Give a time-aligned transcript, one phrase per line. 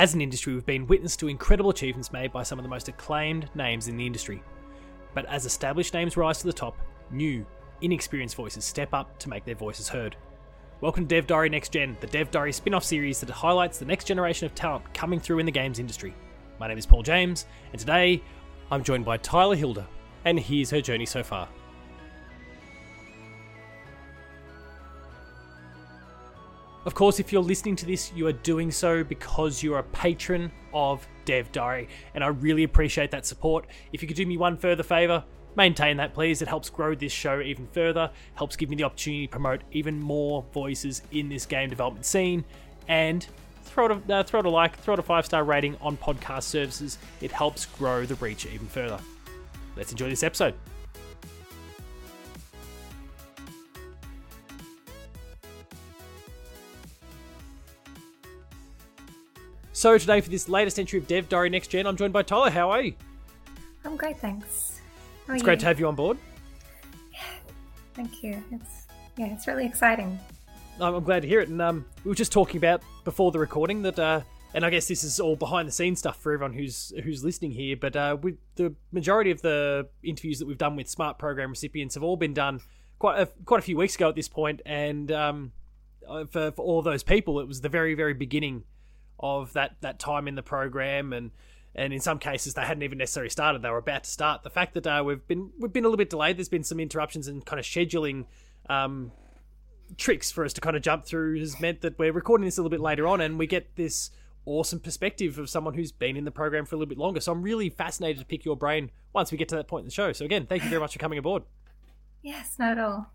[0.00, 2.88] As an industry, we've been witness to incredible achievements made by some of the most
[2.88, 4.42] acclaimed names in the industry.
[5.12, 6.74] But as established names rise to the top,
[7.10, 7.44] new,
[7.82, 10.16] inexperienced voices step up to make their voices heard.
[10.80, 13.84] Welcome to Dev Diary Next Gen, the Dev Diary spin off series that highlights the
[13.84, 16.14] next generation of talent coming through in the games industry.
[16.58, 18.22] My name is Paul James, and today
[18.70, 19.86] I'm joined by Tyler Hilder,
[20.24, 21.46] and here's her journey so far.
[26.86, 30.50] Of course, if you're listening to this, you are doing so because you're a patron
[30.72, 33.66] of Dev Diary, and I really appreciate that support.
[33.92, 35.22] If you could do me one further favour,
[35.56, 36.40] maintain that please.
[36.40, 40.00] It helps grow this show even further, helps give me the opportunity to promote even
[40.00, 42.46] more voices in this game development scene,
[42.88, 43.26] and
[43.64, 45.98] throw it a, uh, throw it a like, throw it a five star rating on
[45.98, 46.96] podcast services.
[47.20, 48.98] It helps grow the reach even further.
[49.76, 50.54] Let's enjoy this episode.
[59.80, 62.50] So today for this latest entry of Dev Diary Next Gen, I'm joined by Tyler.
[62.50, 62.92] How are you?
[63.82, 64.78] I'm great, thanks.
[65.26, 65.44] How It's you?
[65.46, 66.18] great to have you on board.
[67.94, 68.44] Thank you.
[68.52, 70.20] It's yeah, it's really exciting.
[70.82, 71.48] I'm glad to hear it.
[71.48, 74.20] And um, we were just talking about before the recording that, uh,
[74.52, 77.52] and I guess this is all behind the scenes stuff for everyone who's who's listening
[77.52, 77.74] here.
[77.74, 81.94] But uh, with the majority of the interviews that we've done with Smart Program recipients
[81.94, 82.60] have all been done
[82.98, 85.52] quite a, quite a few weeks ago at this point, and um,
[86.06, 88.64] uh, for for all those people, it was the very very beginning
[89.20, 91.30] of that that time in the program and.
[91.72, 94.42] And in some cases, they hadn't even necessarily started; they were about to start.
[94.42, 96.36] The fact that uh, we've been we've been a little bit delayed.
[96.36, 98.24] There's been some interruptions and kind of scheduling
[98.68, 99.12] um,
[99.96, 102.60] tricks for us to kind of jump through has meant that we're recording this a
[102.60, 104.10] little bit later on and we get this
[104.46, 107.20] awesome perspective of someone who's been in the program for a little bit longer.
[107.20, 109.86] So I'm really fascinated to pick your brain once we get to that point in
[109.86, 110.12] the show.
[110.12, 111.42] So again, thank you very much for coming aboard.
[112.22, 113.12] Yes, not at all.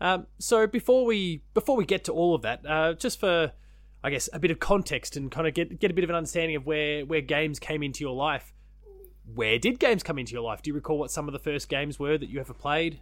[0.00, 3.52] Um, so before we before we get to all of that, uh, just for
[4.04, 6.16] I guess a bit of context and kind of get get a bit of an
[6.16, 8.52] understanding of where where games came into your life.
[9.34, 10.62] Where did games come into your life?
[10.62, 13.00] Do you recall what some of the first games were that you ever played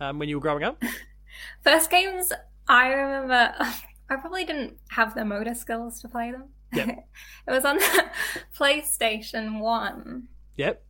[0.00, 0.82] um, when you were growing up?
[1.62, 2.32] First games,
[2.68, 3.54] I remember.
[4.10, 6.44] I probably didn't have the motor skills to play them.
[6.72, 6.88] Yep.
[7.48, 8.04] it was on the
[8.58, 10.82] PlayStation One, Yep.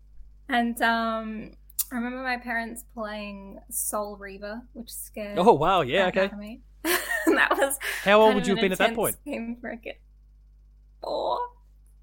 [0.48, 1.50] and um,
[1.91, 5.38] I remember my parents playing Soul Reaver, which scared.
[5.38, 6.31] Oh wow, yeah, okay.
[6.37, 6.60] me.
[7.26, 7.78] that was.
[8.03, 9.16] How old would you have been at that point?
[9.25, 9.97] Game for a kid.
[11.03, 11.38] Four.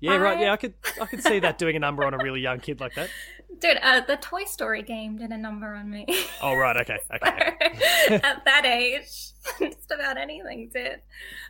[0.01, 0.40] Yeah, right.
[0.40, 2.79] Yeah, I could I could see that doing a number on a really young kid
[2.79, 3.09] like that.
[3.59, 6.06] Dude, uh, the Toy Story game did a number on me.
[6.41, 8.22] Oh right, okay, okay.
[8.23, 11.01] At that age, just about anything did.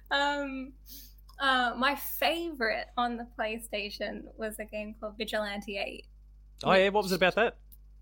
[0.10, 0.74] Um,
[1.40, 6.06] uh, my favorite on the PlayStation was a game called Vigilante 8.
[6.64, 7.58] Oh yeah, what was it about that?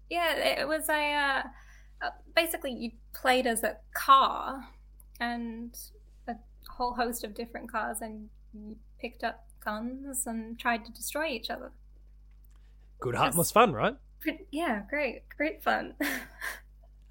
[0.09, 1.13] Yeah, it was a.
[1.13, 1.43] Uh,
[2.01, 4.63] uh, basically, you played as a car
[5.19, 5.78] and
[6.28, 6.35] a
[6.69, 11.50] whole host of different cars, and you picked up guns and tried to destroy each
[11.50, 11.72] other.
[13.00, 13.95] Good harmless fun, right?
[14.19, 15.94] Pretty, yeah, great, great fun.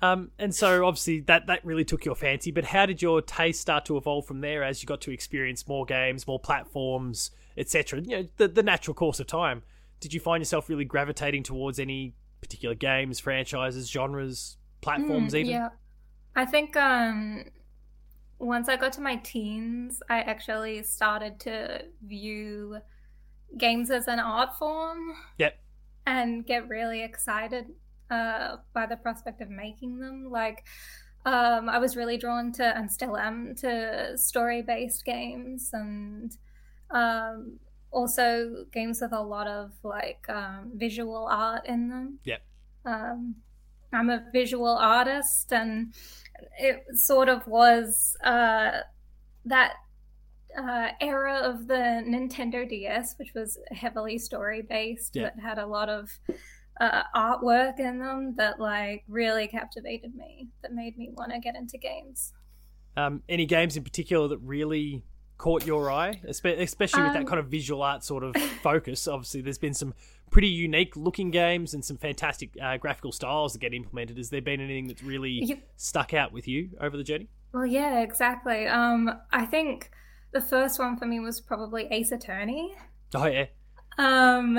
[0.02, 2.50] Um, and so obviously that that really took your fancy.
[2.50, 5.66] But how did your taste start to evolve from there as you got to experience
[5.66, 8.00] more games, more platforms, etc.?
[8.02, 9.62] You know, the the natural course of time.
[10.00, 15.52] Did you find yourself really gravitating towards any particular games, franchises, genres, platforms, Mm, even?
[15.52, 15.68] Yeah.
[16.34, 17.44] I think um
[18.38, 22.78] once I got to my teens, I actually started to view
[23.56, 25.58] games as an art form Yep.
[26.06, 27.66] and get really excited
[28.10, 30.28] uh by the prospect of making them.
[30.30, 30.64] Like
[31.24, 36.36] um I was really drawn to and still am to story-based games and
[36.90, 37.58] um
[37.90, 42.18] also games with a lot of like um, visual art in them.
[42.24, 42.42] Yep.
[42.84, 43.36] Um,
[43.96, 45.94] I'm a visual artist, and
[46.58, 48.80] it sort of was uh,
[49.46, 49.72] that
[50.56, 51.74] uh, era of the
[52.06, 55.24] Nintendo DS, which was heavily story based, Yeah.
[55.24, 56.10] that had a lot of
[56.80, 61.56] uh, artwork in them that like really captivated me, that made me want to get
[61.56, 62.32] into games.
[62.96, 65.02] Um, any games in particular that really
[65.38, 69.06] caught your eye, especially with that Um, kind of visual art sort of focus?
[69.06, 69.92] Obviously, there's been some
[70.30, 74.16] pretty unique looking games and some fantastic uh, graphical styles that get implemented.
[74.18, 77.28] Has there been anything that's really You- stuck out with you over the journey?
[77.52, 78.66] Well, yeah, exactly.
[78.66, 79.90] Um, I think
[80.32, 82.74] the first one for me was probably Ace Attorney.
[83.14, 83.46] Oh yeah,
[83.98, 84.58] Um,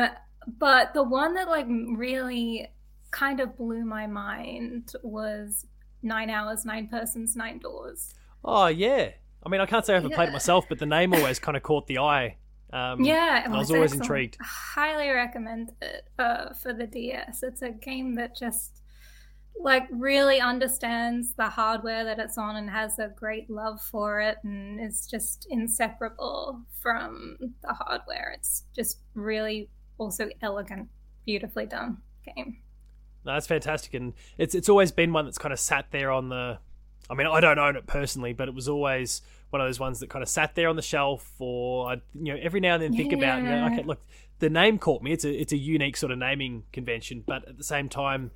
[0.58, 2.68] but the one that like really
[3.12, 5.66] kind of blew my mind was
[6.02, 8.16] Nine Hours, Nine Persons, Nine Doors.
[8.44, 9.10] oh yeah.
[9.46, 11.56] I mean, I can't say I haven't played it myself, but the name always kind
[11.56, 12.38] of caught the eye.
[12.74, 14.04] Um, yeah, I was was always excellent.
[14.04, 14.38] intrigued.
[14.42, 17.44] Highly recommend it uh, for the DS.
[17.44, 18.82] It's a game that just
[19.60, 24.38] like really understands the hardware that it's on and has a great love for it
[24.44, 28.34] and is just inseparable from the hardware.
[28.36, 30.90] It's just really also elegant,
[31.26, 31.98] beautifully done
[32.36, 32.58] game.
[33.26, 36.30] No, that's fantastic, and it's it's always been one that's kind of sat there on
[36.30, 36.60] the.
[37.10, 40.00] I mean, I don't own it personally, but it was always one of those ones
[40.00, 42.84] that kind of sat there on the shelf, or I, you know, every now and
[42.84, 43.18] then think yeah.
[43.18, 44.02] about, you know, okay, look,
[44.40, 45.14] the name caught me.
[45.14, 48.32] It's a it's a unique sort of naming convention, but at the same time,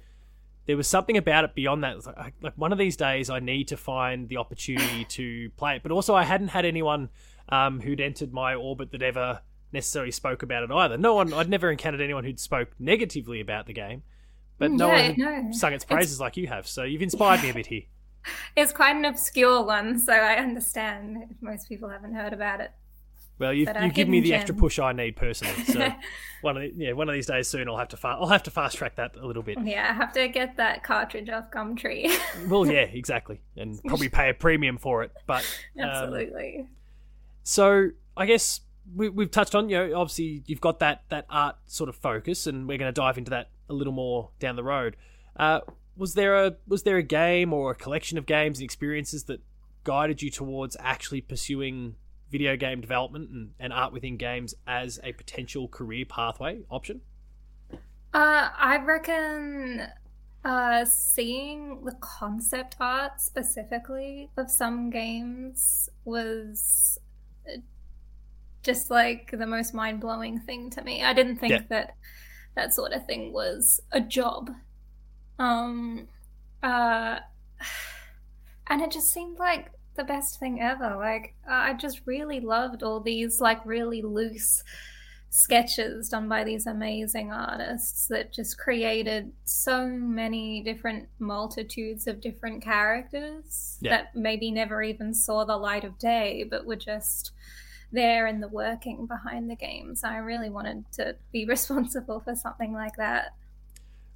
[0.66, 2.06] there was something about it beyond that.
[2.06, 5.84] Like, like, one of these days, I need to find the opportunity to play it.
[5.84, 7.10] But also, I hadn't had anyone
[7.50, 9.42] um, who'd entered my orbit that ever
[9.74, 10.98] necessarily spoke about it either.
[10.98, 14.04] No one, I'd never encountered anyone who'd spoke negatively about the game
[14.62, 15.52] but no yeah, one no.
[15.52, 16.68] sung its praises it's, like you have.
[16.68, 17.81] So you've inspired me a bit here.
[18.56, 22.72] It's quite an obscure one, so I understand if most people haven't heard about it.
[23.42, 24.40] Well, you've, you give me the gem.
[24.40, 25.64] extra push I need personally.
[25.64, 25.80] So
[26.42, 28.44] one of the, yeah, one of these days soon, I'll have to fa- I'll have
[28.44, 29.58] to fast track that a little bit.
[29.64, 32.16] Yeah, I have to get that cartridge off Gumtree.
[32.48, 35.12] well, yeah, exactly, and probably pay a premium for it.
[35.26, 35.44] But
[35.80, 36.68] um, absolutely.
[37.42, 38.62] So I guess
[38.96, 42.46] we, we've touched on you know obviously you've got that that art sort of focus,
[42.46, 44.98] and we're going to dive into that a little more down the road.
[45.36, 45.62] Uh,
[45.96, 49.42] was there a was there a game or a collection of games and experiences that
[49.84, 51.96] guided you towards actually pursuing
[52.32, 57.02] video game development and, and art within games as a potential career pathway option?
[58.14, 59.88] Uh, I reckon
[60.44, 66.98] uh, seeing the concept art specifically of some games was
[68.64, 71.04] just like the most mind blowing thing to me.
[71.04, 71.62] I didn't think yeah.
[71.70, 71.96] that
[72.56, 74.52] that sort of thing was a job.
[75.39, 76.07] Um,
[76.62, 77.19] uh,
[78.68, 80.95] and it just seemed like the best thing ever.
[80.95, 84.63] Like, I just really loved all these, like, really loose
[85.33, 92.62] sketches done by these amazing artists that just created so many different multitudes of different
[92.62, 93.92] characters yeah.
[93.92, 97.31] that maybe never even saw the light of day, but were just
[97.94, 100.04] there in the working behind the games.
[100.04, 103.34] I really wanted to be responsible for something like that.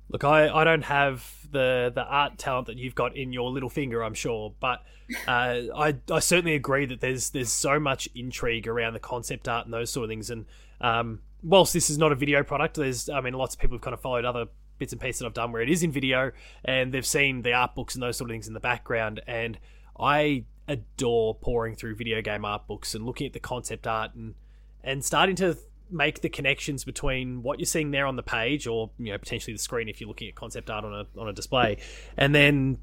[0.09, 3.69] Look, I, I don't have the the art talent that you've got in your little
[3.69, 4.83] finger, I'm sure, but
[5.27, 9.65] uh, I I certainly agree that there's there's so much intrigue around the concept art
[9.65, 10.29] and those sort of things.
[10.29, 10.45] And
[10.81, 13.81] um, whilst this is not a video product, there's I mean lots of people have
[13.81, 14.45] kind of followed other
[14.77, 16.31] bits and pieces that I've done where it is in video,
[16.63, 19.21] and they've seen the art books and those sort of things in the background.
[19.25, 19.57] And
[19.99, 24.35] I adore pouring through video game art books and looking at the concept art and
[24.83, 25.57] and starting to
[25.89, 29.53] make the connections between what you're seeing there on the page or you know potentially
[29.53, 31.77] the screen if you're looking at concept art on a on a display
[32.17, 32.77] and then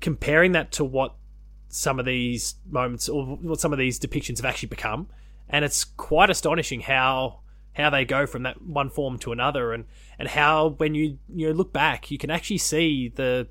[0.00, 1.14] comparing that to what
[1.68, 5.08] some of these moments or what some of these depictions have actually become
[5.48, 7.40] and it's quite astonishing how
[7.74, 9.84] how they go from that one form to another and
[10.18, 13.48] and how when you you know, look back you can actually see the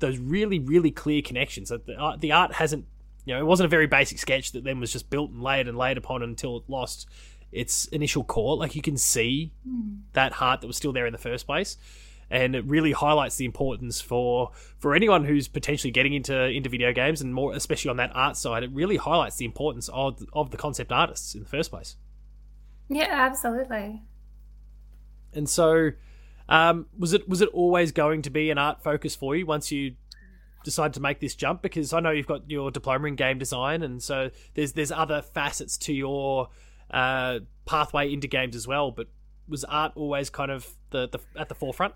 [0.00, 1.68] those really really clear connections.
[1.68, 2.86] That the art, the art hasn't
[3.24, 5.68] you know it wasn't a very basic sketch that then was just built and laid
[5.68, 7.08] and laid upon until it lost
[7.52, 8.56] its initial core.
[8.56, 10.00] Like you can see mm.
[10.12, 11.76] that heart that was still there in the first place.
[12.32, 16.92] And it really highlights the importance for for anyone who's potentially getting into into video
[16.92, 18.62] games and more especially on that art side.
[18.62, 21.96] It really highlights the importance of of the concept artists in the first place.
[22.88, 24.02] Yeah, absolutely.
[25.32, 25.92] And so,
[26.48, 29.70] um, was it was it always going to be an art focus for you once
[29.70, 29.94] you
[30.64, 31.62] decided to make this jump?
[31.62, 35.22] Because I know you've got your diploma in game design, and so there's there's other
[35.22, 36.48] facets to your
[36.90, 38.90] uh, pathway into games as well.
[38.90, 39.08] But
[39.48, 41.94] was art always kind of the, the at the forefront?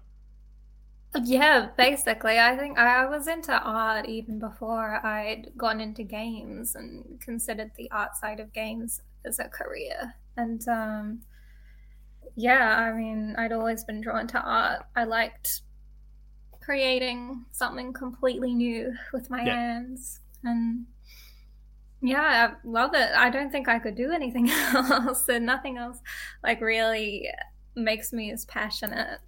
[1.22, 2.40] Yeah, basically.
[2.40, 7.90] I think I was into art even before I'd gone into games and considered the
[7.92, 10.14] art side of games as a career.
[10.36, 11.20] And um,
[12.34, 14.86] yeah, I mean, I'd always been drawn to art.
[14.96, 15.62] I liked
[16.60, 19.54] creating something completely new with my yeah.
[19.54, 20.20] hands.
[20.42, 20.86] And
[22.04, 23.11] yeah, I love it.
[23.16, 25.99] I don't think I could do anything else, and nothing else
[26.42, 27.28] like really
[27.75, 29.20] makes me as passionate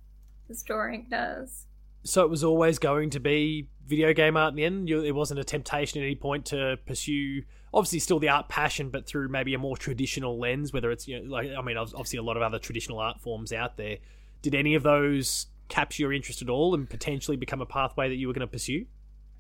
[0.51, 1.67] as drawing does.
[2.05, 4.91] So it was always going to be video game art in the end.
[4.91, 7.43] It wasn't a temptation at any point to pursue
[7.73, 10.73] obviously still the art passion, but through maybe a more traditional lens.
[10.73, 13.55] Whether it's you know, like I mean, obviously a lot of other traditional art forms
[13.55, 13.97] out there.
[14.43, 18.17] Did any of those capture your interest at all, and potentially become a pathway that
[18.17, 18.85] you were going to pursue?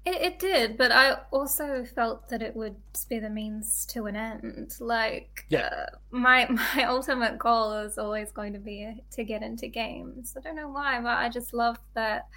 [0.06, 2.76] It, it did, but I also felt that it would
[3.08, 4.76] be the means to an end.
[4.78, 5.66] Like, yeah.
[5.66, 6.46] Uh, my
[6.76, 10.36] my ultimate goal is always going to be to get into games.
[10.36, 12.28] I don't know why, but I just love that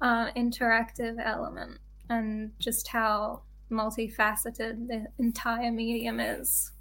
[0.00, 6.72] uh, interactive element and just how multifaceted the entire medium is.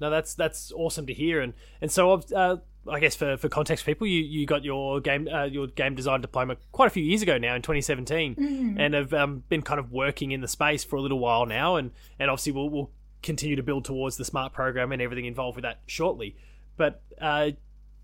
[0.00, 2.56] No, that's that's awesome to hear, and and so uh,
[2.90, 6.20] I guess for, for context people, you, you got your game uh, your game design
[6.20, 8.76] diploma quite a few years ago now in 2017, Mm.
[8.78, 11.76] and have um, been kind of working in the space for a little while now,
[11.76, 12.90] and, and obviously we'll, we'll
[13.22, 16.36] continue to build towards the smart program and everything involved with that shortly.
[16.76, 17.50] But uh,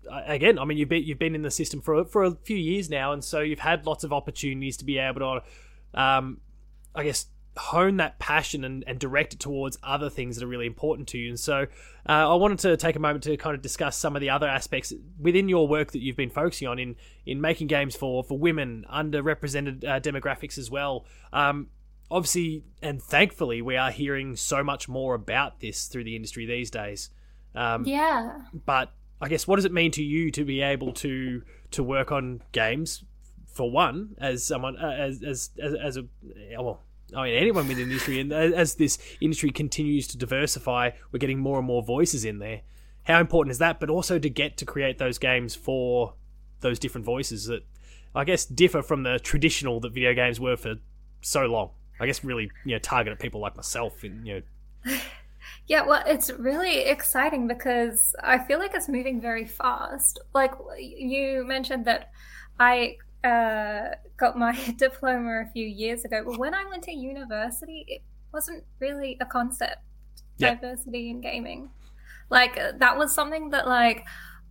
[0.09, 2.89] again, I mean, you've been you've been in the system for for a few years
[2.89, 5.19] now, and so you've had lots of opportunities to be able
[5.95, 6.41] to, um,
[6.93, 7.27] I guess,
[7.57, 11.17] hone that passion and, and direct it towards other things that are really important to
[11.17, 11.29] you.
[11.29, 11.67] And so,
[12.07, 14.47] uh, I wanted to take a moment to kind of discuss some of the other
[14.47, 16.95] aspects within your work that you've been focusing on in
[17.25, 21.05] in making games for for women, underrepresented uh, demographics as well.
[21.33, 21.67] Um,
[22.11, 26.69] obviously, and thankfully, we are hearing so much more about this through the industry these
[26.69, 27.09] days.
[27.55, 28.41] Um, Yeah.
[28.65, 32.11] but I guess what does it mean to you to be able to to work
[32.11, 33.03] on games
[33.47, 36.05] for one as someone uh, as as as, as a
[36.59, 36.83] well
[37.15, 41.39] I mean anyone within the industry and as, this industry continues to diversify we're getting
[41.39, 42.61] more and more voices in there.
[43.03, 43.79] How important is that?
[43.79, 46.15] But also to get to create those games for
[46.61, 47.63] those different voices that
[48.13, 50.75] I guess differ from the traditional that video games were for
[51.21, 51.71] so long.
[51.99, 54.43] I guess really you know targeted people like myself and you
[54.85, 54.97] know.
[55.67, 60.19] Yeah, well, it's really exciting because I feel like it's moving very fast.
[60.33, 62.11] Like you mentioned that
[62.59, 67.85] I uh, got my diploma a few years ago, but when I went to university,
[67.87, 68.01] it
[68.33, 69.77] wasn't really a concept.
[70.37, 70.55] Yeah.
[70.55, 71.69] Diversity in gaming,
[72.29, 74.05] like uh, that was something that like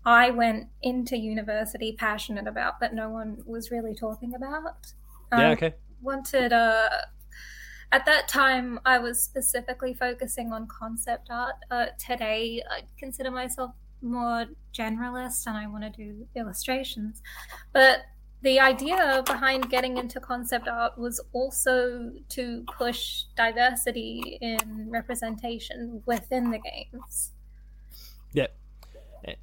[0.07, 4.93] I went into university passionate about, but no one was really talking about.
[5.31, 6.89] yeah Um, okay wanted uh
[7.93, 13.73] at that time i was specifically focusing on concept art uh, today i consider myself
[14.03, 17.23] more generalist and i want to do illustrations
[17.73, 18.01] but
[18.45, 26.51] the idea behind getting into concept art was also to push diversity in representation within
[26.51, 27.33] the games
[28.33, 28.49] Yeah.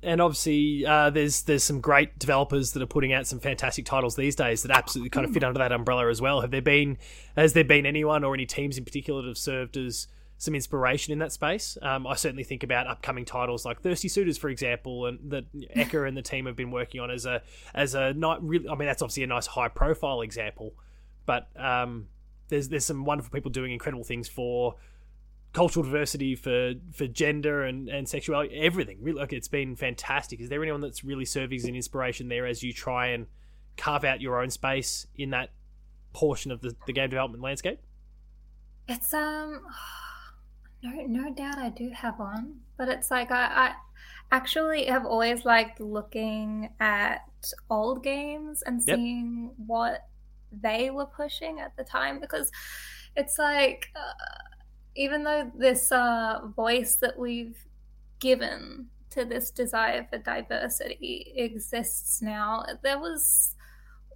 [0.03, 4.15] and obviously uh, there's there's some great developers that are putting out some fantastic titles
[4.15, 6.41] these days that absolutely kind of fit under that umbrella as well.
[6.41, 6.98] Have there been
[7.36, 10.08] has there been anyone or any teams in particular that have served as
[10.41, 11.77] some inspiration in that space?
[11.83, 16.07] Um, I certainly think about upcoming titles like Thirsty Suitors, for example, and that Eka
[16.07, 17.43] and the team have been working on as a
[17.75, 18.67] as a not really.
[18.67, 20.74] I mean, that's obviously a nice high profile example,
[21.27, 22.07] but um,
[22.50, 24.77] there's there's some wonderful people doing incredible things for
[25.53, 30.48] cultural diversity for for gender and and sexuality everything really like it's been fantastic is
[30.50, 33.27] there anyone that's really serving as an inspiration there as you try and
[33.75, 35.50] carve out your own space in that
[36.13, 37.81] portion of the, the game development landscape
[38.88, 39.60] It's um
[40.83, 43.73] no no doubt I do have one, but it's like I, I
[44.31, 47.19] actually have always liked looking at
[47.69, 49.00] old games and Yep.
[49.00, 50.07] seeing what
[50.51, 52.51] they were pushing at the time because
[53.15, 54.13] it's like uh,
[54.95, 57.57] even though this uh, voice that we've
[58.19, 63.55] given to this desire for diversity exists now, there was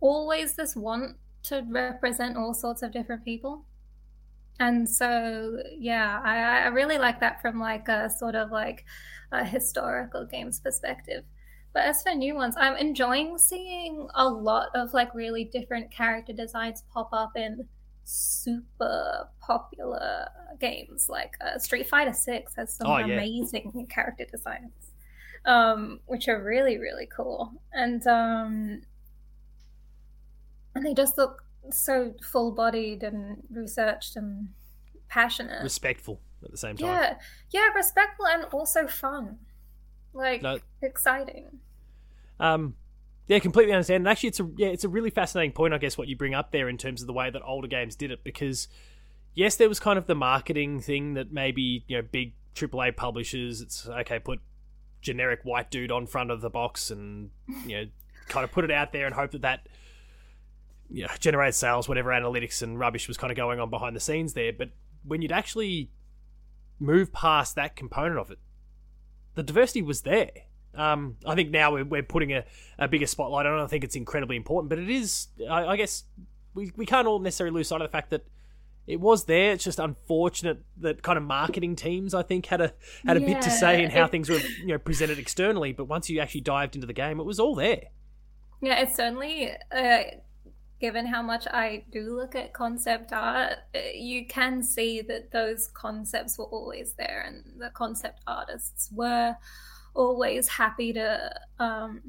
[0.01, 3.65] always this want to represent all sorts of different people.
[4.59, 8.85] And so, yeah, I, I really like that from like a sort of like
[9.31, 11.25] a historical games perspective.
[11.73, 16.31] But as for new ones, I'm enjoying seeing a lot of like really different character
[16.31, 17.67] designs pop up in
[18.05, 20.27] super popular
[20.59, 21.09] games.
[21.09, 23.05] Like uh, Street Fighter Six has some Oh, yeah.
[23.11, 24.71] amazing character designs,
[25.45, 27.53] um, which are really really cool.
[27.73, 28.81] And um,
[30.75, 34.49] and they just look so full bodied and researched and
[35.07, 35.63] passionate.
[35.63, 37.17] respectful at the same time Yeah,
[37.51, 39.37] yeah, respectful and also fun,
[40.13, 40.59] like No.
[40.81, 41.59] exciting.
[42.39, 42.75] Um,
[43.27, 44.01] yeah, completely understand.
[44.01, 46.35] And actually, it's a yeah, it's a really fascinating point, I guess, what you bring
[46.35, 48.23] up there in terms of the way that older games did it.
[48.23, 48.67] Because
[49.33, 53.61] yes, there was kind of the marketing thing that maybe you know big AAA publishers,
[53.61, 54.39] it's okay, put
[55.01, 57.29] generic white dude on front of the box and
[57.65, 57.85] you know
[58.27, 59.67] kind of put it out there and hope that that
[60.89, 63.99] you know, generated sales, whatever analytics and rubbish was kind of going on behind the
[63.99, 64.53] scenes there.
[64.53, 64.69] But
[65.03, 65.89] when you'd actually
[66.79, 68.39] move past that component of it,
[69.35, 70.31] the diversity was there.
[70.73, 72.43] Um, I think now we're, we're putting a,
[72.77, 73.63] a bigger spotlight on it.
[73.63, 76.03] I think it's incredibly important, but it is, I, I guess,
[76.53, 78.25] we, we can't all necessarily lose sight of the fact that
[78.87, 79.51] it was there.
[79.51, 82.73] It's just unfortunate that kind of marketing teams, I think, had a
[83.05, 85.73] had a bit to say in how things were you know presented externally.
[85.73, 87.85] But once you actually dived into the game, it was all there.
[88.61, 90.03] Yeah, it's certainly, uh,
[90.79, 95.67] given how much I do look at concept art, uh, you can see that those
[95.67, 99.35] concepts were always there, and the concept artists were
[99.93, 102.01] always happy to um,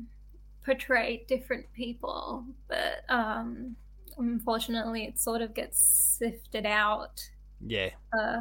[0.64, 2.44] portray different people.
[2.68, 3.76] But um,
[4.18, 7.23] unfortunately, it sort of gets sifted out
[7.64, 8.40] Yeah, uh,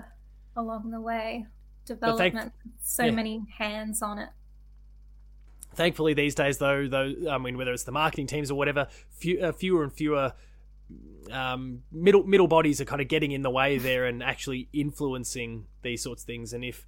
[0.55, 1.46] along the way.
[1.88, 2.51] thank- Development,
[2.82, 3.12] so yeah.
[3.12, 4.29] many hands on it.
[5.75, 9.39] Thankfully, these days, though, though I mean, whether it's the marketing teams or whatever, few,
[9.41, 10.34] uh, fewer and fewer
[11.32, 15.65] um, middle middle bodies are kind of getting in the way there and actually influencing
[15.82, 16.53] these sorts of things.
[16.53, 16.86] And if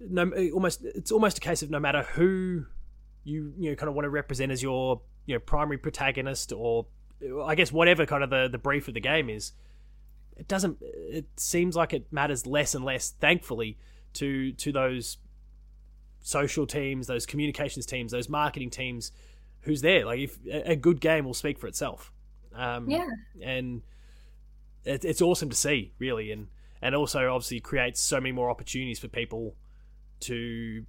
[0.00, 2.64] no, almost it's almost a case of no matter who
[3.24, 6.86] you you know kind of want to represent as your you know primary protagonist or
[7.44, 9.52] I guess whatever kind of the the brief of the game is,
[10.36, 10.78] it doesn't.
[10.80, 13.10] It seems like it matters less and less.
[13.10, 13.78] Thankfully,
[14.14, 15.18] to to those
[16.22, 19.12] social teams, those communications teams, those marketing teams,
[19.62, 20.04] who's there.
[20.04, 22.12] Like if a good game will speak for itself.
[22.54, 23.08] Um, yeah,
[23.42, 23.82] and
[24.84, 26.48] it, it's awesome to see, really, and
[26.82, 29.54] and also obviously creates so many more opportunities for people
[30.20, 30.84] to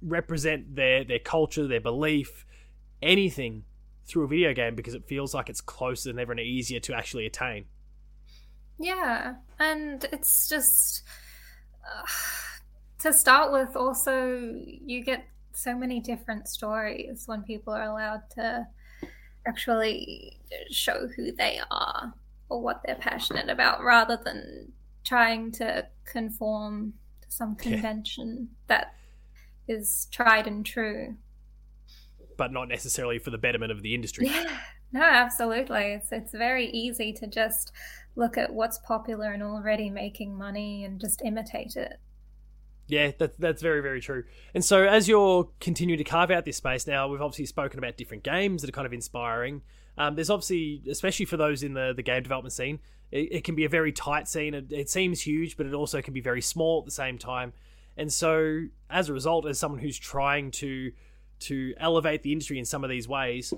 [0.00, 2.46] represent their their culture, their belief,
[3.00, 3.64] anything
[4.06, 6.94] through a video game because it feels like it's closer than ever and easier to
[6.94, 7.66] actually attain.
[8.78, 11.02] Yeah, and it's just
[11.84, 12.02] uh,
[13.02, 13.76] to start with.
[13.76, 18.66] Also, you get so many different stories when people are allowed to
[19.46, 20.38] actually
[20.70, 22.14] show who they are
[22.48, 24.70] or what they're passionate about rather than
[25.04, 28.56] trying to conform to some convention yeah.
[28.68, 28.94] that
[29.68, 31.16] is tried and true
[32.36, 34.58] but not necessarily for the betterment of the industry yeah
[34.92, 37.72] no absolutely it's it's very easy to just
[38.14, 41.98] look at what's popular and already making money and just imitate it
[42.88, 44.24] yeah, that, that's very, very true.
[44.54, 47.96] And so, as you're continuing to carve out this space now, we've obviously spoken about
[47.96, 49.62] different games that are kind of inspiring.
[49.96, 53.54] Um, there's obviously, especially for those in the, the game development scene, it, it can
[53.54, 54.54] be a very tight scene.
[54.54, 57.52] It, it, seems huge, but it also can be very small at the same time.
[57.96, 60.92] And so, as a result, as someone who's trying to
[61.40, 63.52] to elevate the industry in some of these ways,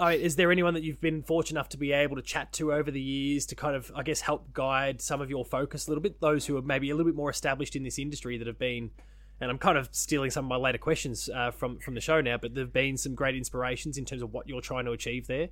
[0.00, 2.90] is there anyone that you've been fortunate enough to be able to chat to over
[2.90, 6.02] the years to kind of, I guess, help guide some of your focus a little
[6.02, 6.20] bit?
[6.20, 8.90] Those who are maybe a little bit more established in this industry that have been,
[9.40, 12.20] and I'm kind of stealing some of my later questions uh, from from the show
[12.20, 15.26] now, but there've been some great inspirations in terms of what you're trying to achieve
[15.26, 15.48] there.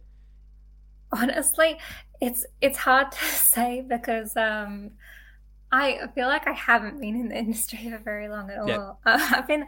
[1.12, 1.78] Honestly,
[2.20, 4.92] it's it's hard to say because um,
[5.72, 8.68] I feel like I haven't been in the industry for very long at all.
[8.68, 8.92] Yeah.
[9.06, 9.66] Uh, I've been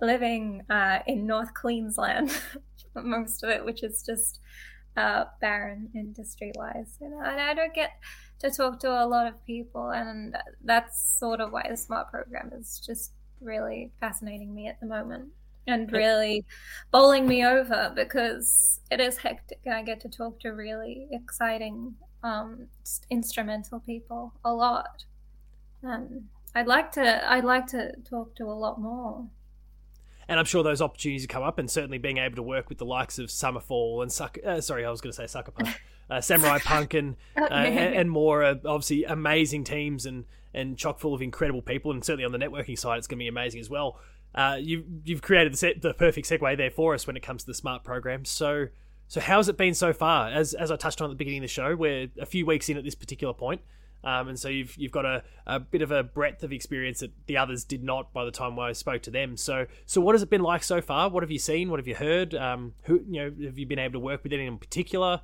[0.00, 2.30] living uh, in North Queensland
[2.94, 4.40] most of it, which is just
[4.96, 6.98] uh, barren industry wise.
[7.00, 7.92] You know, and I don't get
[8.40, 12.50] to talk to a lot of people, and that's sort of why the smart program
[12.52, 15.28] is just really fascinating me at the moment
[15.66, 16.44] and really
[16.90, 21.94] bowling me over because it is hectic and I get to talk to really exciting
[22.22, 22.68] um,
[23.10, 25.04] instrumental people a lot.
[25.82, 29.26] Um, I'd like to I'd like to talk to a lot more
[30.28, 32.84] and I'm sure those opportunities come up, and certainly being able to work with the
[32.84, 34.38] likes of Summerfall and Suck.
[34.44, 35.76] Uh, sorry, I was going to say Sucker Punch,
[36.10, 38.42] uh, Samurai Punk, and, uh, and, and more.
[38.42, 42.38] Uh, obviously, amazing teams and and chock full of incredible people, and certainly on the
[42.38, 44.00] networking side, it's going to be amazing as well.
[44.34, 47.42] Uh, you've you've created the, set, the perfect segue there for us when it comes
[47.42, 48.24] to the smart program.
[48.24, 48.66] So
[49.06, 50.28] so how's it been so far?
[50.28, 52.68] As as I touched on at the beginning of the show, we're a few weeks
[52.68, 53.60] in at this particular point.
[54.04, 57.10] Um, and so you've you've got a, a bit of a breadth of experience that
[57.26, 59.36] the others did not by the time I spoke to them.
[59.36, 61.08] So so what has it been like so far?
[61.08, 61.70] What have you seen?
[61.70, 62.34] What have you heard?
[62.34, 65.22] Um, who you know have you been able to work with anyone in particular?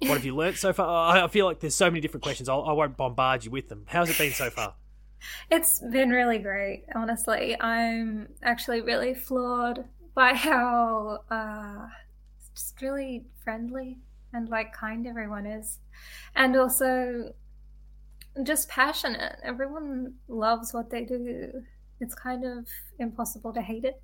[0.00, 1.16] What have you learnt so far?
[1.16, 2.48] I feel like there's so many different questions.
[2.48, 3.84] I'll, I will not bombard you with them.
[3.86, 4.74] How's it been so far?
[5.50, 7.58] It's been really great, honestly.
[7.60, 11.86] I'm actually really floored by how uh,
[12.54, 13.98] just really friendly
[14.32, 15.78] and like kind everyone is,
[16.34, 17.32] and also
[18.42, 19.36] just passionate.
[19.42, 21.52] Everyone loves what they do.
[22.00, 22.66] It's kind of
[22.98, 24.00] impossible to hate it.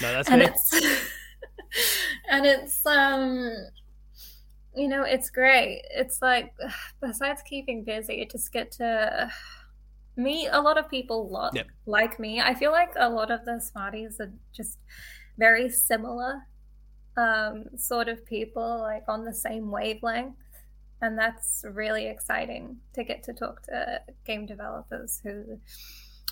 [0.00, 0.72] No, that's and it's
[2.30, 3.50] and it's um
[4.74, 5.82] you know it's great.
[5.90, 6.52] It's like
[7.02, 9.30] besides keeping busy, you just get to
[10.16, 11.66] meet a lot of people lo- yep.
[11.86, 12.40] like me.
[12.40, 14.78] I feel like a lot of the Smarties are just
[15.38, 16.46] very similar
[17.16, 20.36] um, sort of people, like on the same wavelength
[21.02, 25.58] and that's really exciting to get to talk to game developers who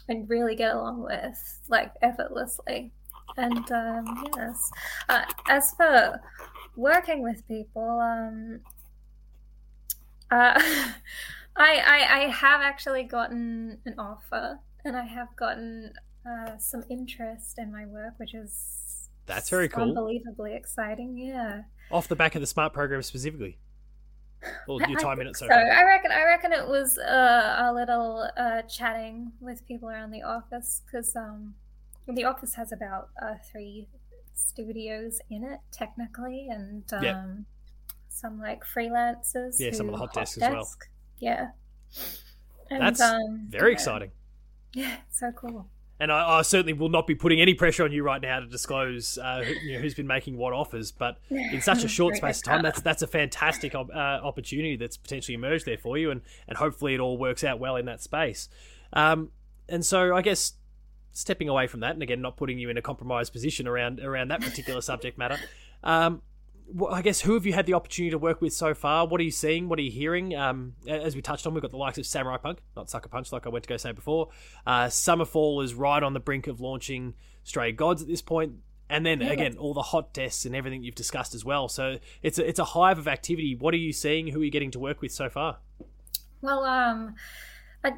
[0.09, 2.93] and really get along with like effortlessly.
[3.37, 4.71] And um, yes.
[5.09, 6.21] Uh, as for
[6.79, 8.61] working with people um,
[10.31, 10.61] uh,
[11.57, 15.93] I, I, I have actually gotten an offer and i have gotten
[16.25, 19.83] uh, some interest in my work which is that's very cool.
[19.83, 21.63] unbelievably exciting yeah.
[21.91, 23.59] Off the back of the smart program specifically
[24.67, 27.73] well, your time in it so, so I reckon I reckon it was uh, a
[27.73, 31.55] little uh, chatting with people around the office because um,
[32.07, 33.89] the office has about uh, three
[34.35, 37.27] studios in it technically, and um, yep.
[38.09, 39.57] some like freelancers.
[39.59, 40.51] Yeah, some of the hot, hot desks desk.
[40.51, 40.69] as well.
[41.19, 41.49] Yeah,
[42.71, 43.75] and, that's um, very yeah.
[43.75, 44.11] exciting.
[44.75, 45.67] Yeah, so cool.
[46.01, 48.47] And I, I, certainly will not be putting any pressure on you right now to
[48.47, 50.93] disclose uh, who, you know, who's been making what offers.
[50.93, 54.97] But in such a short space of time, that's that's a fantastic uh, opportunity that's
[54.97, 58.03] potentially emerged there for you, and and hopefully it all works out well in that
[58.03, 58.49] space.
[58.93, 59.31] Um,
[59.69, 60.55] and so I guess
[61.13, 64.29] stepping away from that, and again not putting you in a compromised position around around
[64.29, 65.39] that particular subject matter.
[65.83, 66.23] Um,
[66.73, 69.07] well, I guess who have you had the opportunity to work with so far?
[69.07, 69.69] What are you seeing?
[69.69, 70.35] What are you hearing?
[70.37, 73.33] Um, as we touched on, we've got the likes of Samurai Punk, not Sucker Punch,
[73.33, 74.29] like I went to go say before.
[74.67, 78.55] Uh, Summerfall is right on the brink of launching Stray Gods at this point,
[78.91, 79.31] and then yeah.
[79.31, 81.69] again all the hot desks and everything you've discussed as well.
[81.69, 83.55] So it's a, it's a hive of activity.
[83.55, 84.29] What are you seeing?
[84.29, 85.59] Who are you getting to work with so far?
[86.41, 87.15] Well, um,
[87.83, 87.93] I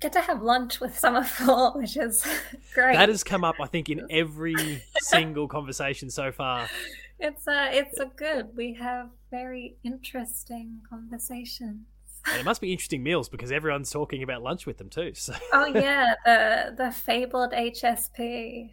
[0.00, 2.26] get to have lunch with Summerfall, which is
[2.74, 2.94] great.
[2.94, 6.68] That has come up, I think, in every single conversation so far.
[7.20, 8.48] It's a it's a good.
[8.56, 11.86] We have very interesting conversations.
[12.26, 15.12] And it must be interesting meals because everyone's talking about lunch with them too.
[15.14, 15.34] So.
[15.52, 18.70] Oh yeah, the the fabled HSP.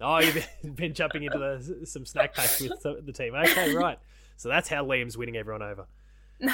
[0.00, 3.34] Oh, you've been jumping into the, some snack packs with the team.
[3.34, 3.98] Okay, right.
[4.38, 5.86] So that's how Liam's winning everyone over.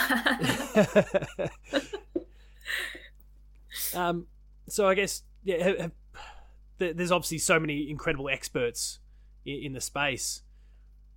[3.95, 4.27] um,
[4.69, 5.93] so I guess yeah, have, have,
[6.79, 8.99] there's obviously so many incredible experts
[9.45, 10.43] in, in the space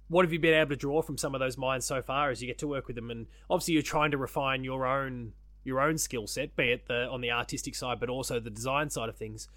[0.10, 2.42] what have you been able to draw from some of those minds so far as
[2.42, 3.12] you get to work with them?
[3.12, 7.08] And obviously, you're trying to refine your own your own skill set, be it the
[7.08, 9.48] on the artistic side, but also the design side of things.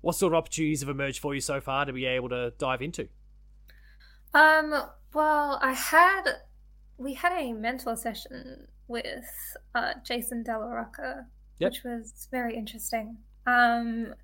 [0.00, 2.82] What sort of opportunities have emerged for you so far to be able to dive
[2.82, 3.08] into?
[4.34, 4.74] Um.
[5.14, 6.24] Well, I had
[6.98, 9.24] we had a mentor session with
[9.76, 11.26] uh, Jason Della Rocca,
[11.58, 11.72] yep.
[11.72, 13.16] which was very interesting.
[13.46, 14.14] Um,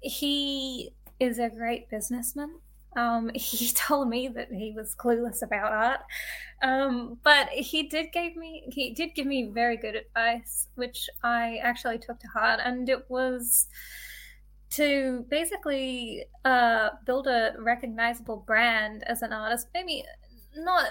[0.00, 2.60] he is a great businessman
[2.96, 6.00] um, he told me that he was clueless about art,
[6.62, 11.58] um, but he did give me he did give me very good advice, which I
[11.62, 13.68] actually took to heart, and it was
[14.70, 19.68] to basically uh, build a recognizable brand as an artist.
[19.72, 20.04] Maybe
[20.56, 20.90] not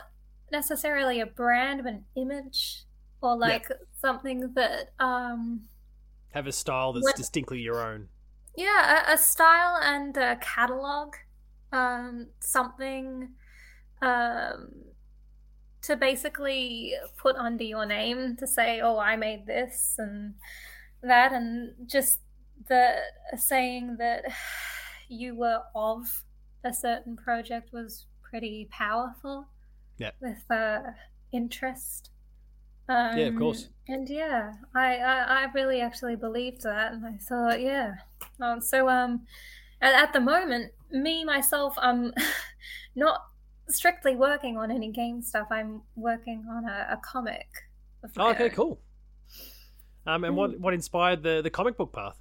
[0.52, 2.86] necessarily a brand, but an image
[3.22, 3.76] or like yeah.
[4.00, 5.62] something that um,
[6.34, 8.08] have a style that's distinctly your own.
[8.56, 11.14] Yeah, a, a style and a catalog
[11.72, 13.30] um, something
[14.02, 14.72] um,
[15.82, 20.36] to basically put under your name to say, "Oh, I made this and
[21.02, 22.20] that," and just
[22.68, 22.96] the
[23.38, 24.26] saying that
[25.10, 26.24] you were of
[26.64, 29.48] a certain project was pretty powerful.
[29.98, 30.12] Yeah.
[30.22, 30.80] With uh,
[31.32, 32.12] interest.
[32.90, 33.66] Um, yeah, of course.
[33.66, 37.96] Um, and yeah, I, I, I really actually believed that, and I thought, yeah.
[38.40, 39.26] Um, so um,
[39.82, 42.14] at, at the moment, me myself, I'm
[42.96, 43.26] not
[43.70, 45.48] strictly working on any game stuff.
[45.52, 47.48] I'm working on a, a comic.
[48.18, 48.80] Oh, okay, cool.
[50.06, 50.60] Um, and what mm.
[50.60, 52.18] what inspired the the comic book path?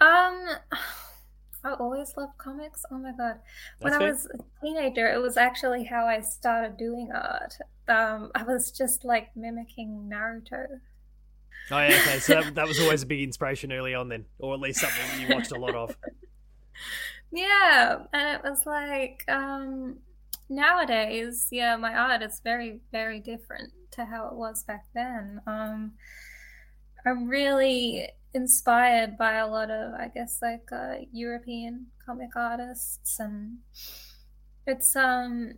[0.00, 0.48] Um,
[1.64, 2.84] I always loved comics.
[2.90, 3.40] Oh my god!
[3.80, 7.54] When I was a teenager, it was actually how I started doing art.
[7.88, 10.80] Um, I was just like mimicking Naruto.
[11.70, 12.18] Oh yeah, okay.
[12.18, 15.20] So that, that was always a big inspiration early on, then, or at least something
[15.20, 15.96] you watched a lot of.
[17.34, 20.00] Yeah, and it was like um,
[20.50, 25.40] nowadays, yeah, my art is very, very different to how it was back then.
[25.46, 25.92] Um,
[27.06, 33.58] I'm really inspired by a lot of, I guess, like uh, European comic artists, and
[34.66, 35.54] it's um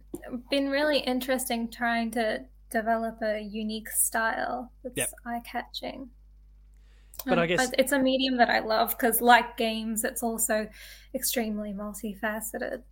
[0.51, 5.11] been really interesting trying to develop a unique style that's yep.
[5.25, 6.11] eye catching.
[7.27, 10.69] But I guess it's a medium that I love because, like games, it's also
[11.15, 12.83] extremely multifaceted.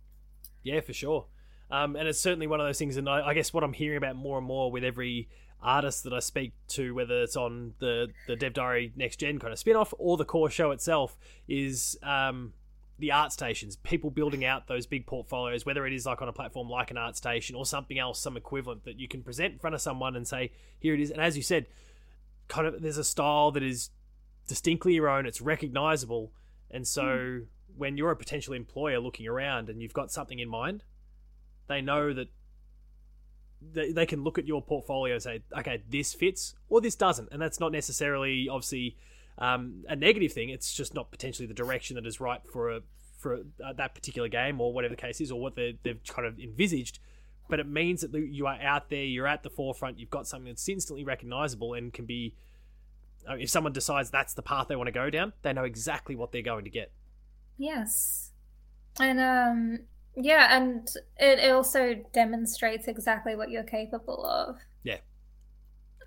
[0.63, 1.25] Yeah, for sure.
[1.69, 2.97] Um, and it's certainly one of those things.
[2.97, 5.27] And I, I, guess what I'm hearing about more and more with every
[5.61, 9.51] artist that I speak to, whether it's on the the Dev Diary Next Gen kind
[9.51, 11.17] of spin off or the core show itself,
[11.47, 12.53] is um,
[12.99, 13.77] the ArtStations.
[13.81, 16.97] People building out those big portfolios, whether it is like on a platform like an
[16.97, 20.27] ArtStation or something else, some equivalent that you can present in front of someone and
[20.27, 21.67] say, "Here it is." And as you said,
[22.47, 23.89] kind of there's a style that is
[24.47, 25.25] distinctly your own.
[25.25, 26.31] It's recognizable,
[26.69, 27.45] and so mm.
[27.75, 30.83] when you're a potential employer looking around and you've got something in mind,
[31.67, 32.27] they know that
[33.71, 37.29] they, they can look at your portfolio and say, okay, this fits or this doesn't,
[37.31, 38.97] and that's not necessarily obviously
[39.37, 40.49] um, a negative thing.
[40.49, 42.81] It's just not potentially the direction that is right for a
[43.17, 46.39] for a, that particular game or whatever the case is, or what they've kind of
[46.39, 46.99] envisaged.
[47.49, 50.47] But it means that you are out there, you're at the forefront, you've got something
[50.47, 52.35] that's instantly recognizable and can be
[53.29, 56.15] uh, if someone decides that's the path they want to go down, they know exactly
[56.15, 56.91] what they're going to get.
[57.57, 58.31] Yes.
[58.99, 59.79] And um
[60.15, 64.57] yeah, and it, it also demonstrates exactly what you're capable of.
[64.83, 64.97] Yeah.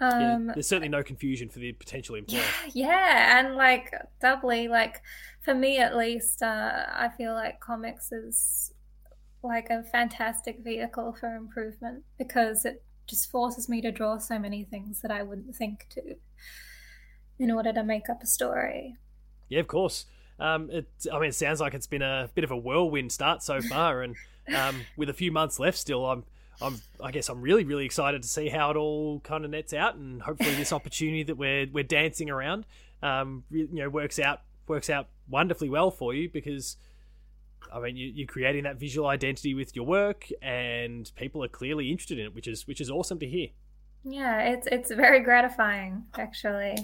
[0.01, 2.43] Um, yeah, there's certainly no confusion for the potential employer.
[2.73, 5.03] Yeah, yeah, and like doubly, like
[5.41, 8.73] for me at least, uh, I feel like comics is
[9.43, 14.65] like a fantastic vehicle for improvement because it just forces me to draw so many
[14.65, 16.17] things that I wouldn't think to
[17.39, 18.97] in order to make up a story.
[19.49, 20.07] Yeah, of course.
[20.39, 23.43] Um, it, I mean, it sounds like it's been a bit of a whirlwind start
[23.43, 24.17] so far, and
[24.55, 26.25] um, with a few months left still, I'm,
[26.61, 29.73] I'm, I guess I'm really, really excited to see how it all kind of nets
[29.73, 32.67] out, and hopefully this opportunity that we're we're dancing around,
[33.03, 36.77] um, you know, works out works out wonderfully well for you because.
[37.73, 41.91] I mean, you, you're creating that visual identity with your work, and people are clearly
[41.91, 43.49] interested in it, which is which is awesome to hear.
[44.05, 46.77] Yeah, it's it's very gratifying, actually.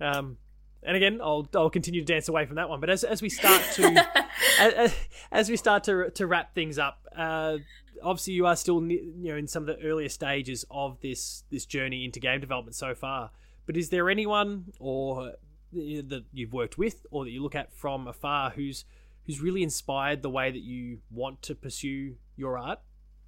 [0.00, 0.36] Um,
[0.84, 2.80] and again, I'll I'll continue to dance away from that one.
[2.80, 4.06] But as as we start to
[4.60, 4.94] as,
[5.32, 7.58] as, we start to to wrap things up, uh,
[8.04, 11.66] obviously you are still you know in some of the earlier stages of this this
[11.66, 13.30] journey into game development so far.
[13.66, 15.32] But is there anyone or
[15.72, 18.84] that you've worked with or that you look at from afar who's
[19.26, 22.80] who's really inspired the way that you want to pursue your art?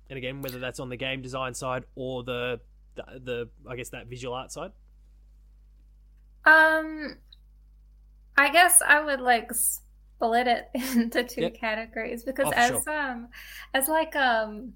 [0.09, 2.61] And again, whether that's on the game design side or the
[2.95, 4.73] the, the I guess that visual art side.
[6.45, 7.17] Um,
[8.37, 9.51] I guess I would like
[10.17, 11.55] split it into two yep.
[11.55, 12.91] categories because oh, as sure.
[12.91, 13.29] um
[13.75, 14.73] as like um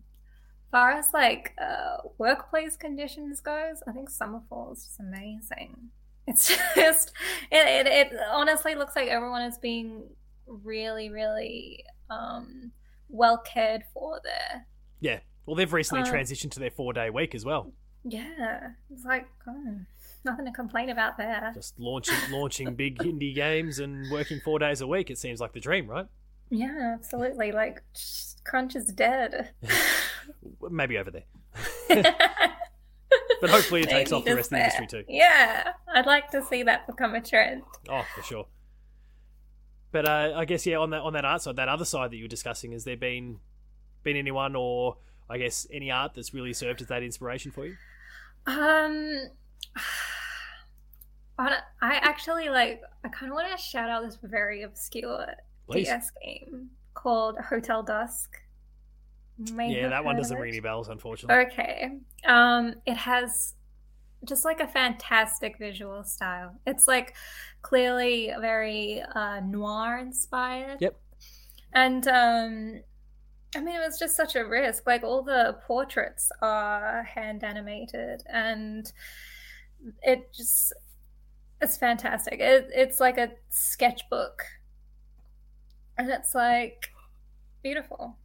[0.70, 5.90] far as like uh workplace conditions goes, I think Summerfall is just amazing.
[6.26, 7.12] It's just
[7.50, 10.04] it, it, it honestly looks like everyone is being
[10.46, 12.72] really really um
[13.08, 14.66] well cared for there.
[15.00, 15.20] Yeah.
[15.46, 17.72] Well, they've recently um, transitioned to their four day week as well.
[18.04, 19.76] Yeah, it's like oh,
[20.24, 21.52] nothing to complain about there.
[21.54, 25.10] Just launching launching big indie games and working four days a week.
[25.10, 26.06] It seems like the dream, right?
[26.50, 27.52] Yeah, absolutely.
[27.52, 27.82] Like
[28.44, 29.50] crunch is dead.
[30.70, 31.24] Maybe over there.
[33.40, 34.66] but hopefully it takes off the rest there.
[34.66, 35.06] of the industry too.
[35.08, 37.62] Yeah, I'd like to see that become a trend.
[37.88, 38.46] Oh, for sure.
[39.92, 42.16] But uh, I guess yeah, on that on that art side, that other side that
[42.16, 43.38] you were discussing, has there been
[44.02, 47.76] been anyone or I guess any art that's really served as that inspiration for you?
[48.46, 49.30] Um,
[51.38, 52.82] I actually like.
[53.04, 55.26] I kind of want to shout out this very obscure
[55.68, 55.86] Please.
[55.86, 58.36] DS game called Hotel Dusk.
[59.38, 61.46] yeah, that one doesn't ring any bells, unfortunately.
[61.46, 61.92] Okay.
[62.26, 63.54] Um, it has
[64.24, 66.60] just like a fantastic visual style.
[66.66, 67.14] It's like
[67.62, 70.78] clearly very uh, noir inspired.
[70.80, 71.00] Yep.
[71.72, 72.80] And um,
[73.56, 74.86] I mean, it was just such a risk.
[74.86, 78.90] Like all the portraits are hand animated, and
[80.02, 80.72] it just
[81.60, 82.40] it's fantastic.
[82.40, 84.44] It, it's like a sketchbook,
[85.98, 86.90] and it's like
[87.62, 88.16] beautiful.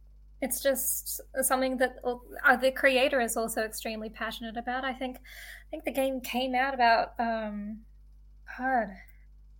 [0.42, 4.84] It's just something that uh, the creator is also extremely passionate about.
[4.84, 7.78] I think, I think the game came out about um,
[8.44, 8.90] hard.
[8.90, 8.94] I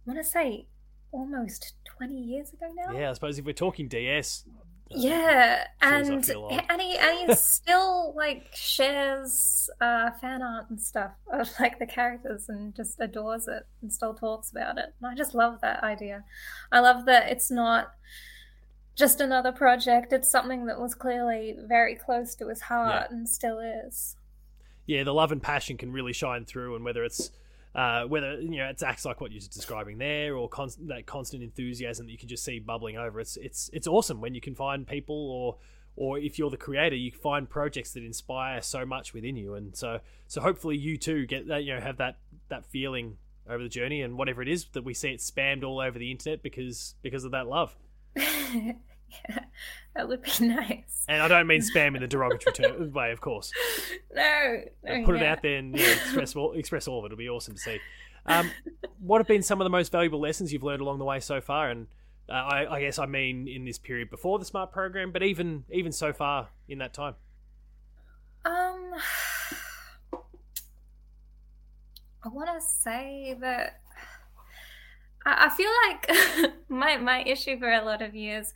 [0.05, 0.67] want to say
[1.13, 2.97] almost 20 years ago now.
[2.97, 4.45] Yeah, I suppose if we're talking DS,
[4.91, 11.51] yeah, and and he and he still like shares uh, fan art and stuff of
[11.61, 14.95] like the characters and just adores it and still talks about it.
[15.01, 16.25] And I just love that idea.
[16.71, 17.95] I love that it's not
[18.95, 20.13] just another project.
[20.13, 23.17] It's something that was clearly very close to his heart yeah.
[23.17, 24.17] and still is.
[24.87, 27.31] Yeah, the love and passion can really shine through, and whether it's
[27.77, 30.49] uh, whether you know it acts like what you're describing there, or
[30.87, 33.21] that constant enthusiasm that you can just see bubbling over.
[33.21, 35.57] It's it's it's awesome when you can find people, or
[35.95, 39.77] or if you're the creator, you find projects that inspire so much within you, and
[39.77, 42.17] so so hopefully you too get that you know have that
[42.49, 45.79] that feeling over the journey, and whatever it is that we see it spammed all
[45.79, 47.77] over the internet because because of that love.
[49.97, 51.05] That would be nice.
[51.09, 53.51] And I don't mean spam in the derogatory way, of course.
[54.15, 55.23] No, no put yeah.
[55.23, 57.07] it out there and yeah, express all, express all of it.
[57.07, 57.81] It'll be awesome to see.
[58.27, 58.51] Um,
[59.01, 61.41] what have been some of the most valuable lessons you've learned along the way so
[61.41, 61.71] far?
[61.71, 61.87] And
[62.29, 65.65] uh, I, I, guess I mean in this period before the smart program, but even
[65.71, 67.15] even so far in that time.
[68.45, 68.93] Um,
[72.23, 73.81] I want to say that
[75.25, 78.53] I, I feel like my my issue for a lot of years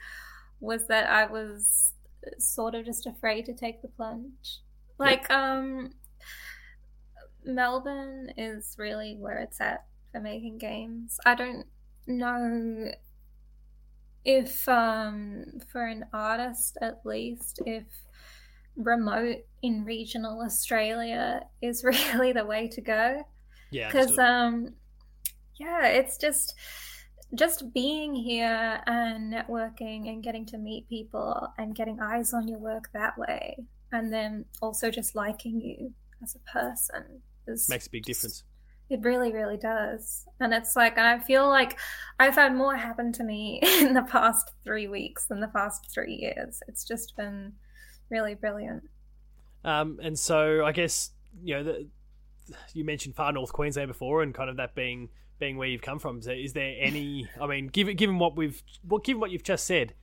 [0.61, 1.95] was that I was
[2.39, 4.61] sort of just afraid to take the plunge.
[4.99, 5.31] Like, yep.
[5.31, 5.91] um,
[7.45, 11.19] Melbourne is really where it's at for making games.
[11.25, 11.67] I don't
[12.07, 12.93] know
[14.25, 17.85] if, um, for an artist at least, if
[18.77, 23.23] remote in regional Australia is really the way to go.
[23.71, 24.75] Yeah, because um,
[25.57, 26.55] yeah, it's just
[27.35, 32.59] just being here and networking and getting to meet people and getting eyes on your
[32.59, 33.57] work that way
[33.93, 38.45] and then also just liking you as a person is makes a big difference.
[38.89, 40.27] It really, really does.
[40.41, 41.79] And it's like, and I feel like
[42.19, 46.15] I've had more happen to me in the past three weeks than the past three
[46.15, 46.61] years.
[46.67, 47.53] It's just been
[48.11, 48.83] really brilliant.
[49.65, 51.11] Um, and so I guess
[51.45, 51.87] you know the,
[52.75, 55.09] you mentioned far north Queensland before, and kind of that being
[55.41, 56.23] being where you've come from.
[56.23, 57.29] So is there any?
[57.41, 59.95] I mean, given given what we've, what given what you've just said,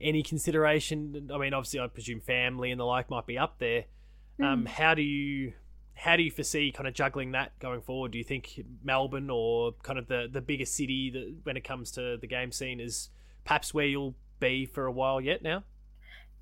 [0.00, 1.30] any consideration?
[1.32, 3.84] I mean, obviously, I presume family and the like might be up there.
[4.42, 4.68] Um, mm.
[4.68, 5.54] How do you
[5.94, 8.12] how do you foresee kind of juggling that going forward?
[8.12, 11.90] Do you think Melbourne or kind of the the biggest city that when it comes
[11.92, 13.10] to the game scene is
[13.44, 15.64] perhaps where you'll be for a while yet now?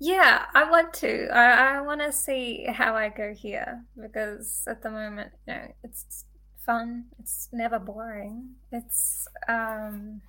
[0.01, 1.27] Yeah, I want to.
[1.27, 5.73] I, I want to see how I go here because at the moment, you know,
[5.83, 6.23] it's
[6.69, 7.05] fun.
[7.19, 8.55] It's never boring.
[8.71, 10.21] It's um,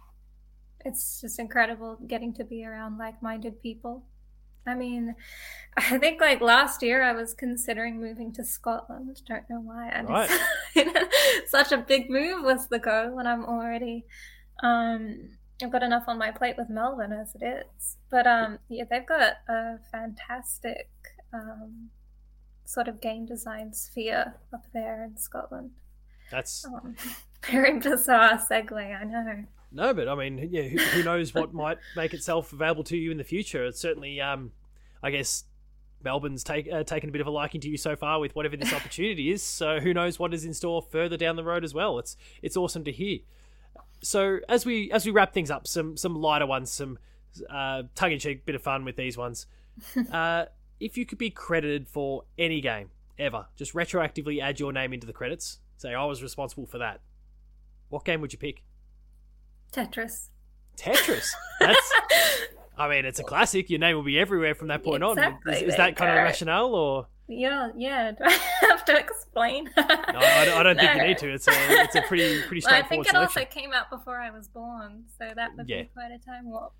[0.84, 4.04] it's just incredible getting to be around like-minded people
[4.66, 5.14] I mean,
[5.76, 9.22] I think like last year I was considering moving to Scotland.
[9.26, 9.88] Don't know why.
[9.90, 11.06] I right.
[11.48, 14.04] such a big move was the goal, and I'm already
[14.62, 15.30] um,
[15.62, 17.96] I've got enough on my plate with Melbourne as it is.
[18.10, 20.90] But um, yeah, they've got a fantastic
[21.32, 21.90] um,
[22.64, 25.70] sort of game design sphere up there in Scotland.
[26.30, 26.96] That's um,
[27.50, 29.44] very bizarre segue, I know.
[29.72, 33.10] No, but I mean, yeah, who, who knows what might make itself available to you
[33.10, 33.64] in the future?
[33.66, 34.52] It's certainly, um,
[35.02, 35.44] I guess,
[36.02, 38.56] Melbourne's take, uh, taken a bit of a liking to you so far with whatever
[38.56, 39.42] this opportunity is.
[39.42, 41.98] So who knows what is in store further down the road as well?
[41.98, 43.18] It's it's awesome to hear.
[44.02, 46.98] So as we as we wrap things up, some some lighter ones, some
[47.48, 49.46] uh, tongue in cheek bit of fun with these ones.
[50.12, 50.44] Uh,
[50.78, 55.06] if you could be credited for any game ever, just retroactively add your name into
[55.06, 55.58] the credits.
[55.80, 57.00] Say I was responsible for that.
[57.88, 58.62] What game would you pick?
[59.72, 60.28] Tetris.
[60.76, 61.26] Tetris.
[61.60, 61.92] That's.
[62.76, 63.70] I mean, it's a classic.
[63.70, 65.52] Your name will be everywhere from that point exactly.
[65.52, 65.56] on.
[65.56, 67.06] Is, is that kind of rationale, or?
[67.28, 68.10] Yeah, yeah.
[68.18, 68.38] Do I
[68.68, 69.70] have to explain?
[69.74, 70.82] no, I don't, I don't no.
[70.82, 71.32] think you need to.
[71.32, 73.42] It's a, it's a pretty, pretty straightforward well, I think it selection.
[73.42, 75.84] also came out before I was born, so that would yeah.
[75.84, 76.74] be quite a time warp.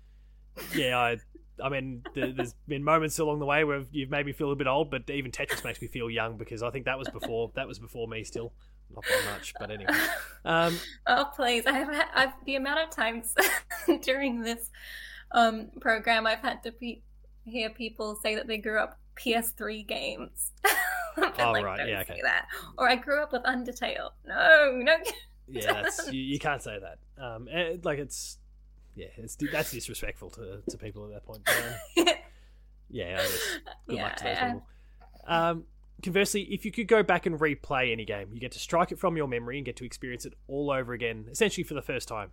[0.75, 1.17] Yeah, I,
[1.59, 4.67] I mean, there's been moments along the way where you've made me feel a bit
[4.67, 7.67] old, but even Tetris makes me feel young because I think that was before that
[7.67, 8.53] was before me still
[8.93, 9.93] not by much, but anyway.
[10.43, 10.75] Um,
[11.05, 11.67] oh please!
[11.67, 13.35] I have I've, the amount of times
[14.01, 14.71] during this
[15.33, 17.01] um, program I've had to pe-
[17.45, 20.51] hear people say that they grew up PS3 games.
[20.65, 22.21] oh like, right, yeah, okay.
[22.23, 22.47] That.
[22.77, 24.09] Or I grew up with Undertale.
[24.25, 24.95] No, no.
[25.47, 26.97] yeah, that's you, you, can't say that.
[27.23, 28.39] Um, and, eh, like it's
[28.95, 31.43] yeah, it's that's disrespectful to, to people at that point.
[31.45, 32.15] But, um,
[32.89, 33.21] yeah,
[33.87, 34.65] good yeah, luck to those people.
[35.27, 35.63] Um,
[36.03, 38.99] Conversely, if you could go back and replay any game, you get to strike it
[38.99, 42.07] from your memory and get to experience it all over again, essentially for the first
[42.07, 42.31] time.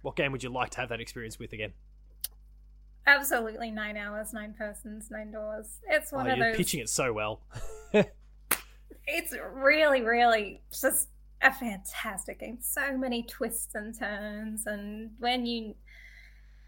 [0.00, 1.72] What game would you like to have that experience with again?
[3.06, 5.78] Absolutely, nine hours, nine persons, nine doors.
[5.88, 6.56] It's one oh, of you're those.
[6.56, 7.40] pitching it so well.
[9.06, 11.08] it's really, really just
[11.42, 12.58] a fantastic game.
[12.60, 15.74] So many twists and turns, and when you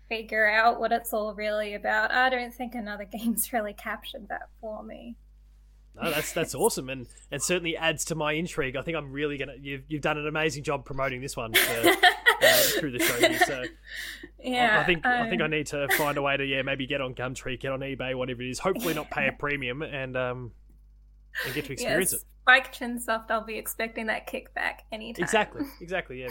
[0.08, 4.48] figure out what it's all really about, I don't think another game's really captured that
[4.60, 5.16] for me.
[6.00, 8.74] No, that's that's awesome, and and certainly adds to my intrigue.
[8.74, 9.54] I think I'm really gonna.
[9.60, 11.94] You've you've done an amazing job promoting this one uh,
[12.78, 13.14] through the show.
[13.14, 13.64] Here, so
[14.42, 15.12] yeah, I, I think um...
[15.12, 17.70] I think I need to find a way to yeah maybe get on Gumtree, get
[17.70, 18.58] on eBay, whatever it is.
[18.58, 20.52] Hopefully not pay a premium and um
[21.44, 22.22] and get to experience yes.
[22.22, 22.26] it.
[22.42, 25.22] Spike Chunsoft, I'll be expecting that kickback anytime.
[25.22, 26.20] Exactly, exactly.
[26.20, 26.28] Yeah.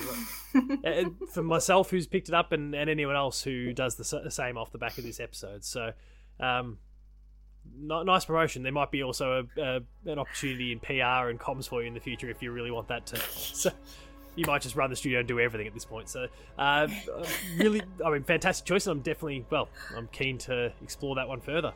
[0.83, 4.55] and for myself, who's picked it up, and, and anyone else who does the same
[4.55, 5.65] off the back of this episode.
[5.65, 5.93] So,
[6.39, 6.77] um,
[7.79, 8.63] nice promotion.
[8.63, 11.93] There might be also a, a, an opportunity in PR and comms for you in
[11.93, 13.17] the future if you really want that to.
[13.17, 13.71] So
[14.35, 16.09] you might just run the studio and do everything at this point.
[16.09, 16.87] So uh,
[17.57, 18.87] really, I mean, fantastic choice.
[18.87, 21.73] And I'm definitely well, I'm keen to explore that one further.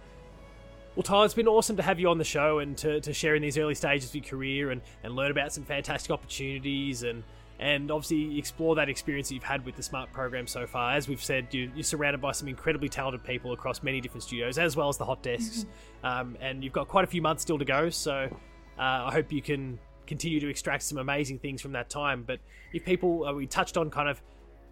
[0.95, 3.35] Well, Tyler, it's been awesome to have you on the show and to, to share
[3.35, 7.23] in these early stages of your career and, and learn about some fantastic opportunities and
[7.59, 10.93] and obviously explore that experience that you've had with the Smart program so far.
[10.93, 14.57] As we've said, you, are surrounded by some incredibly talented people across many different studios,
[14.57, 15.65] as well as the hot desks,
[16.03, 16.05] mm-hmm.
[16.05, 17.89] um, and you've got quite a few months still to go.
[17.89, 18.29] So
[18.77, 22.23] uh, I hope you can continue to extract some amazing things from that time.
[22.25, 22.39] But
[22.73, 24.21] if people, uh, we touched on kind of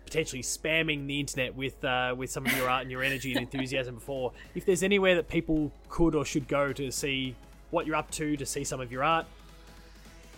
[0.06, 3.42] potentially spamming the internet with uh, with some of your art and your energy and
[3.52, 4.32] enthusiasm before.
[4.54, 7.36] If there's anywhere that people could or should go to see
[7.72, 9.26] what you're up to, to see some of your art,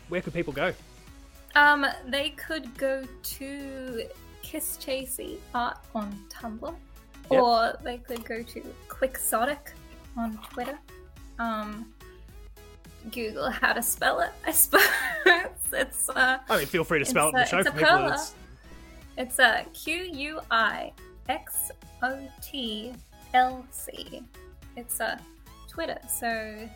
[0.07, 0.73] where could people go?
[1.57, 4.03] Um, they could go to
[4.43, 6.75] Kiss Chasey Art on Tumblr,
[7.31, 7.41] yep.
[7.41, 9.73] or they could go to Quixotic
[10.15, 10.77] on Twitter.
[11.39, 11.91] Um,
[13.11, 14.29] Google how to spell it.
[14.45, 14.83] I suppose
[15.73, 16.09] it's.
[16.09, 18.07] Uh, I mean, feel free to spell it in the show for people.
[18.11, 18.35] It's,
[19.17, 20.93] it's a Q U I
[21.27, 21.71] X
[22.03, 22.93] O T
[23.33, 24.21] L C.
[24.75, 25.19] It's a
[25.67, 26.69] Twitter, so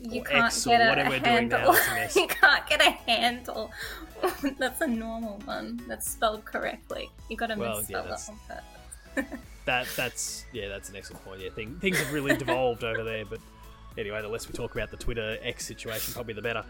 [0.00, 1.58] you or can't X or get a, whatever a we're doing now.
[1.58, 1.70] handle.
[1.74, 2.16] A mess.
[2.16, 3.70] you can't get a handle.
[4.58, 5.80] that's a normal one.
[5.88, 7.10] That's spelled correctly.
[7.28, 8.38] You got to Well, misspell yeah, it on
[9.24, 9.40] purpose.
[9.66, 11.40] that that's yeah, that's an excellent point.
[11.40, 13.24] Yeah, thing, things have really devolved over there.
[13.24, 13.40] But
[13.98, 16.64] anyway, the less we talk about the Twitter X situation, probably the better.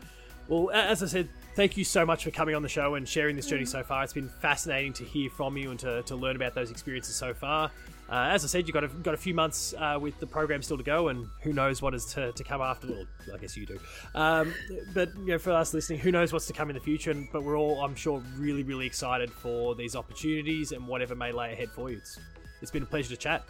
[0.48, 3.36] Well, as I said, thank you so much for coming on the show and sharing
[3.36, 4.04] this journey so far.
[4.04, 7.32] It's been fascinating to hear from you and to, to learn about those experiences so
[7.32, 7.70] far.
[8.10, 10.62] Uh, as I said, you've got a, got a few months uh, with the program
[10.62, 12.88] still to go, and who knows what is to, to come after.
[12.88, 13.78] Well, I guess you do.
[14.14, 14.54] Um,
[14.92, 17.10] but you know, for us listening, who knows what's to come in the future?
[17.10, 21.32] And, but we're all, I'm sure, really, really excited for these opportunities and whatever may
[21.32, 21.96] lay ahead for you.
[21.96, 22.18] It's,
[22.60, 23.44] it's been a pleasure to chat.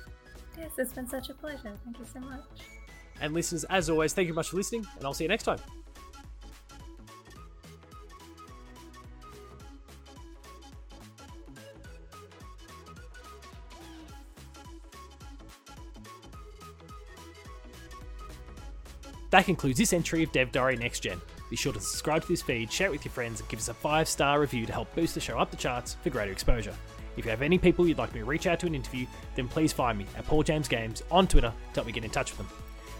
[0.56, 1.72] yes, it's been such a pleasure.
[1.84, 2.44] Thank you so much.
[3.20, 5.58] And listeners, as always, thank you much for listening, and I'll see you next time.
[19.34, 21.20] That concludes this entry of Dev Diary Next Gen.
[21.50, 23.66] Be sure to subscribe to this feed, share it with your friends, and give us
[23.66, 26.72] a five star review to help boost the show up the charts for greater exposure.
[27.16, 29.48] If you have any people you'd like me to reach out to an interview, then
[29.48, 32.30] please find me at Paul James Games on Twitter to help me get in touch
[32.30, 32.56] with them.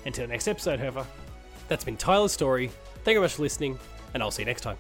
[0.07, 1.07] Until next episode, however,
[1.69, 2.67] that's been Tyler's story.
[3.05, 3.79] Thank you very much for listening,
[4.13, 4.77] and I'll see you next time.